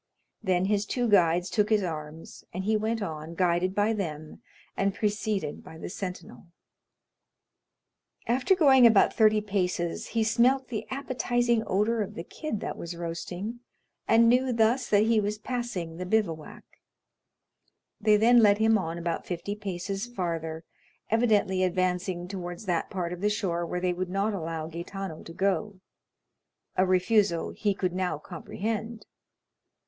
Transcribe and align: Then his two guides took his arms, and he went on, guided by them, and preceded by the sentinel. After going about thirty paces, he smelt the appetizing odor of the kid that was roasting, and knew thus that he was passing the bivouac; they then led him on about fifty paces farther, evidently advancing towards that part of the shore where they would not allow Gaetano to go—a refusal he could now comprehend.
Then 0.41 0.65
his 0.65 0.87
two 0.87 1.07
guides 1.07 1.47
took 1.51 1.69
his 1.69 1.83
arms, 1.83 2.43
and 2.51 2.63
he 2.63 2.75
went 2.75 3.03
on, 3.03 3.35
guided 3.35 3.75
by 3.75 3.93
them, 3.93 4.41
and 4.75 4.95
preceded 4.95 5.63
by 5.63 5.77
the 5.77 5.91
sentinel. 5.91 6.47
After 8.25 8.55
going 8.55 8.87
about 8.87 9.13
thirty 9.13 9.41
paces, 9.41 10.07
he 10.07 10.23
smelt 10.23 10.69
the 10.69 10.87
appetizing 10.89 11.61
odor 11.67 12.01
of 12.01 12.15
the 12.15 12.23
kid 12.23 12.61
that 12.61 12.77
was 12.79 12.95
roasting, 12.97 13.59
and 14.07 14.27
knew 14.27 14.51
thus 14.51 14.89
that 14.89 15.03
he 15.03 15.19
was 15.19 15.37
passing 15.37 15.97
the 15.97 16.05
bivouac; 16.07 16.63
they 17.99 18.17
then 18.17 18.39
led 18.39 18.57
him 18.57 18.79
on 18.79 18.97
about 18.97 19.27
fifty 19.27 19.53
paces 19.55 20.07
farther, 20.07 20.63
evidently 21.11 21.61
advancing 21.61 22.27
towards 22.27 22.65
that 22.65 22.89
part 22.89 23.13
of 23.13 23.21
the 23.21 23.29
shore 23.29 23.67
where 23.67 23.79
they 23.79 23.93
would 23.93 24.09
not 24.09 24.33
allow 24.33 24.65
Gaetano 24.65 25.21
to 25.21 25.33
go—a 25.33 26.87
refusal 26.87 27.51
he 27.51 27.75
could 27.75 27.93
now 27.93 28.17
comprehend. 28.17 29.05